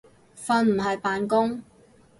[0.35, 1.61] 瞓唔係扮工